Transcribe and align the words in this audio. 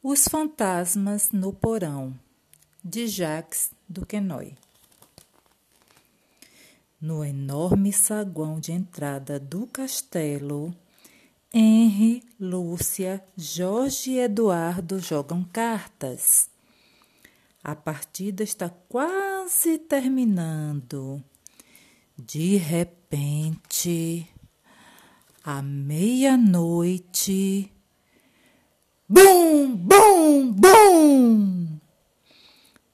Os 0.00 0.28
Fantasmas 0.28 1.32
no 1.32 1.52
Porão, 1.52 2.16
de 2.84 3.08
Jacques 3.08 3.72
Duquesnoy. 3.88 4.54
No 7.00 7.24
enorme 7.24 7.92
saguão 7.92 8.60
de 8.60 8.70
entrada 8.70 9.40
do 9.40 9.66
castelo, 9.66 10.72
Henry, 11.52 12.22
Lúcia, 12.38 13.20
Jorge 13.36 14.12
e 14.12 14.20
Eduardo 14.20 15.00
jogam 15.00 15.42
cartas. 15.42 16.48
A 17.64 17.74
partida 17.74 18.44
está 18.44 18.70
quase 18.88 19.78
terminando. 19.78 21.20
De 22.16 22.56
repente, 22.56 24.32
à 25.42 25.60
meia-noite, 25.60 26.48
Bum, 29.10 29.74
bum, 29.74 30.52
bum! 30.52 31.80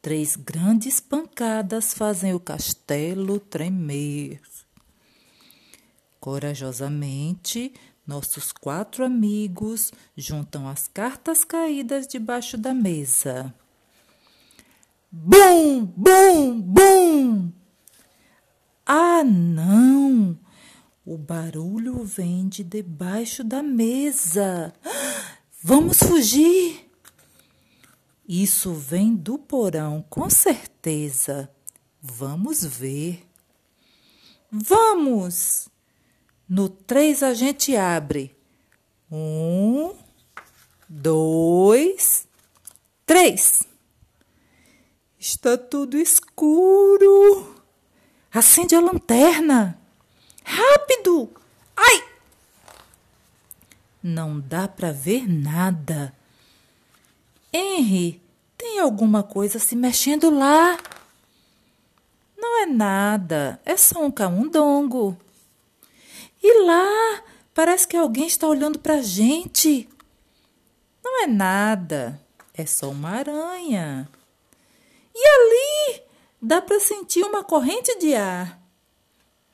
Três 0.00 0.36
grandes 0.36 1.00
pancadas 1.00 1.92
fazem 1.92 2.32
o 2.32 2.38
castelo 2.38 3.40
tremer. 3.40 4.40
Corajosamente, 6.20 7.74
nossos 8.06 8.52
quatro 8.52 9.04
amigos 9.04 9.90
juntam 10.16 10.68
as 10.68 10.86
cartas 10.86 11.44
caídas 11.44 12.06
debaixo 12.06 12.56
da 12.56 12.72
mesa. 12.72 13.52
Bum, 15.10 15.84
bum, 15.84 16.60
bum! 16.60 17.52
Ah, 18.86 19.24
não! 19.24 20.38
O 21.04 21.18
barulho 21.18 22.04
vem 22.04 22.48
de 22.48 22.62
debaixo 22.62 23.42
da 23.42 23.64
mesa. 23.64 24.72
Vamos 25.66 25.96
fugir! 25.96 26.90
Isso 28.28 28.74
vem 28.74 29.16
do 29.16 29.38
porão, 29.38 30.04
com 30.10 30.28
certeza. 30.28 31.50
Vamos 32.02 32.62
ver. 32.62 33.26
Vamos! 34.52 35.70
No 36.46 36.68
três 36.68 37.22
a 37.22 37.32
gente 37.32 37.74
abre. 37.74 38.36
Um, 39.10 39.94
dois, 40.86 42.28
três. 43.06 43.66
Está 45.18 45.56
tudo 45.56 45.96
escuro. 45.96 47.56
Acende 48.30 48.74
a 48.74 48.80
lanterna. 48.80 49.80
Rápido! 50.44 51.32
Ai! 51.74 52.13
Não 54.06 54.38
dá 54.38 54.68
para 54.68 54.92
ver 54.92 55.26
nada. 55.26 56.14
Henry, 57.50 58.20
tem 58.58 58.78
alguma 58.78 59.22
coisa 59.22 59.58
se 59.58 59.74
mexendo 59.74 60.28
lá? 60.28 60.76
Não 62.36 62.60
é 62.60 62.66
nada, 62.66 63.58
é 63.64 63.78
só 63.78 64.04
um 64.04 64.10
camundongo. 64.10 65.16
E 66.42 66.66
lá, 66.66 67.22
parece 67.54 67.88
que 67.88 67.96
alguém 67.96 68.26
está 68.26 68.46
olhando 68.46 68.78
para 68.78 68.96
a 68.96 69.02
gente. 69.02 69.88
Não 71.02 71.22
é 71.22 71.26
nada, 71.26 72.20
é 72.52 72.66
só 72.66 72.90
uma 72.90 73.08
aranha. 73.08 74.06
E 75.14 75.26
ali, 75.26 76.02
dá 76.42 76.60
para 76.60 76.78
sentir 76.78 77.24
uma 77.24 77.42
corrente 77.42 77.98
de 77.98 78.14
ar. 78.14 78.60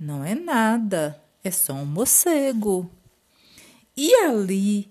Não 0.00 0.24
é 0.24 0.34
nada, 0.34 1.22
é 1.44 1.50
só 1.50 1.74
um 1.74 1.84
morcego. 1.84 2.90
E 4.00 4.14
ali 4.14 4.88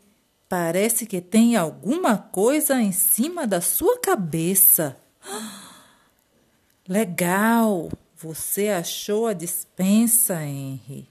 parece 0.49 1.05
que 1.05 1.21
tem 1.21 1.55
alguma 1.55 2.17
coisa 2.17 2.81
em 2.81 2.91
cima 2.91 3.47
da 3.47 3.61
sua 3.61 3.97
cabeça. 3.99 4.99
Legal! 6.85 7.89
Você 8.17 8.67
achou 8.67 9.25
a 9.25 9.31
dispensa, 9.31 10.43
Henry? 10.43 11.07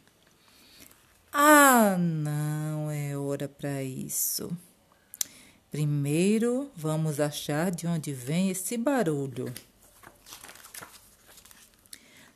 Ah, 1.32 1.96
não 1.98 2.90
é 2.90 3.16
hora 3.16 3.48
para 3.48 3.82
isso. 3.82 4.54
Primeiro, 5.70 6.70
vamos 6.76 7.18
achar 7.18 7.70
de 7.70 7.86
onde 7.86 8.12
vem 8.12 8.50
esse 8.50 8.76
barulho. 8.76 9.50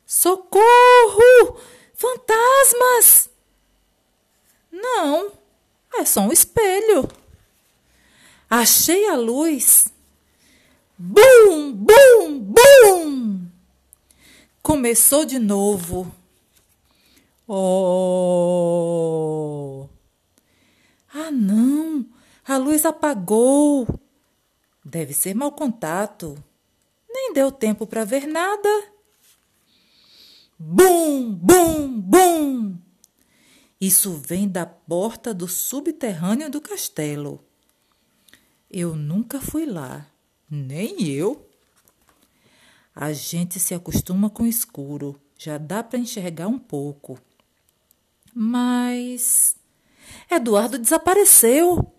Socorro! 0.07 1.61
Fantasmas! 1.93 3.29
Não, 4.71 5.40
é 5.93 6.05
só 6.05 6.21
um 6.21 6.31
espelho. 6.31 7.09
Achei 8.49 9.07
a 9.07 9.15
luz. 9.15 9.87
Bum, 10.97 11.73
bum, 11.73 12.39
bum! 12.39 13.47
Começou 14.61 15.25
de 15.25 15.39
novo. 15.39 16.13
Oh! 17.47 18.71
Ah, 21.13 21.31
não! 21.31 22.05
A 22.45 22.57
luz 22.57 22.85
apagou. 22.85 23.87
Deve 24.85 25.13
ser 25.13 25.33
mau 25.33 25.51
contato. 25.51 26.37
Nem 27.09 27.33
deu 27.33 27.51
tempo 27.51 27.87
para 27.87 28.05
ver 28.05 28.27
nada. 28.27 28.69
Bum, 30.59 31.33
bum, 31.33 31.99
bum! 31.99 32.60
Isso 33.81 34.13
vem 34.13 34.47
da 34.47 34.63
porta 34.63 35.33
do 35.33 35.47
subterrâneo 35.47 36.51
do 36.51 36.61
castelo. 36.61 37.43
Eu 38.69 38.95
nunca 38.95 39.41
fui 39.41 39.65
lá, 39.65 40.05
nem 40.47 41.07
eu. 41.07 41.49
A 42.93 43.11
gente 43.11 43.59
se 43.59 43.73
acostuma 43.73 44.29
com 44.29 44.43
o 44.43 44.47
escuro, 44.47 45.19
já 45.35 45.57
dá 45.57 45.83
para 45.83 45.97
enxergar 45.97 46.47
um 46.47 46.59
pouco. 46.59 47.19
Mas. 48.31 49.55
Eduardo 50.29 50.77
desapareceu! 50.77 51.91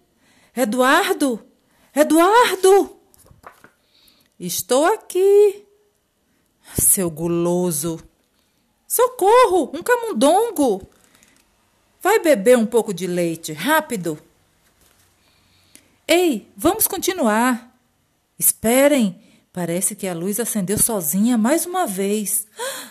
Eduardo! 0.56 1.44
Eduardo! 1.92 2.96
Estou 4.38 4.86
aqui! 4.86 5.66
Seu 6.78 7.10
guloso! 7.10 8.00
Socorro! 8.86 9.72
Um 9.74 9.82
camundongo! 9.82 10.88
Vai 12.02 12.18
beber 12.18 12.58
um 12.58 12.66
pouco 12.66 12.92
de 12.92 13.06
leite, 13.06 13.52
rápido. 13.52 14.20
Ei, 16.06 16.50
vamos 16.56 16.88
continuar. 16.88 17.78
Esperem, 18.36 19.22
parece 19.52 19.94
que 19.94 20.08
a 20.08 20.12
luz 20.12 20.40
acendeu 20.40 20.76
sozinha 20.76 21.38
mais 21.38 21.64
uma 21.64 21.86
vez. 21.86 22.48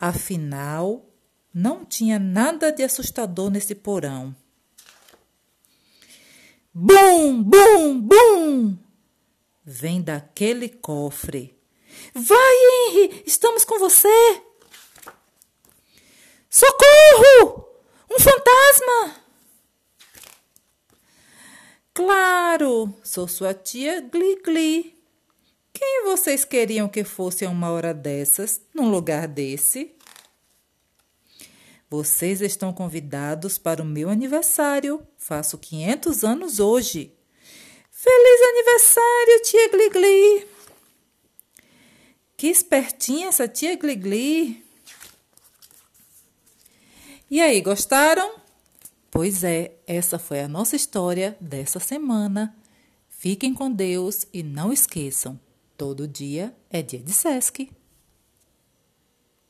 Afinal, 0.00 1.04
não 1.52 1.84
tinha 1.84 2.18
nada 2.18 2.72
de 2.72 2.82
assustador 2.82 3.50
nesse 3.50 3.74
porão. 3.74 4.34
Bum, 6.72 7.42
bum, 7.42 8.00
bum! 8.00 8.78
Vem 9.62 10.00
daquele 10.00 10.70
cofre. 10.70 11.54
Vai, 12.14 12.94
Henry! 12.94 13.24
Estamos 13.26 13.64
com 13.64 13.78
você! 13.78 14.47
Socorro! 16.50 17.68
Um 18.10 18.18
fantasma! 18.18 19.20
Claro, 21.92 22.94
sou 23.02 23.28
sua 23.28 23.52
tia 23.52 24.00
Gli 24.00 24.40
Gli. 24.46 24.94
Quem 25.72 26.04
vocês 26.04 26.44
queriam 26.44 26.88
que 26.88 27.04
fosse 27.04 27.44
a 27.44 27.50
uma 27.50 27.70
hora 27.70 27.92
dessas, 27.92 28.62
num 28.74 28.90
lugar 28.90 29.28
desse? 29.28 29.94
Vocês 31.90 32.40
estão 32.40 32.72
convidados 32.72 33.58
para 33.58 33.82
o 33.82 33.84
meu 33.84 34.08
aniversário. 34.08 35.06
Faço 35.16 35.58
500 35.58 36.24
anos 36.24 36.60
hoje. 36.60 37.14
Feliz 37.90 38.40
aniversário, 38.48 39.42
tia 39.42 39.68
Gligli! 39.68 40.48
Que 42.36 42.46
espertinha 42.46 43.28
essa 43.28 43.48
tia 43.48 43.76
Gligli! 43.76 44.67
E 47.30 47.42
aí, 47.42 47.60
gostaram? 47.60 48.36
Pois 49.10 49.44
é, 49.44 49.74
essa 49.86 50.18
foi 50.18 50.40
a 50.40 50.48
nossa 50.48 50.76
história 50.76 51.36
dessa 51.38 51.78
semana. 51.78 52.56
Fiquem 53.10 53.52
com 53.52 53.70
Deus 53.70 54.26
e 54.32 54.42
não 54.42 54.72
esqueçam, 54.72 55.38
todo 55.76 56.08
dia 56.08 56.54
é 56.70 56.80
dia 56.80 57.00
de 57.00 57.12
Sesc. 57.12 57.70